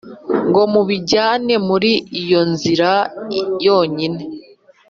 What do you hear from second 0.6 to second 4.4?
mubijyane muri iyo nzira yonyine.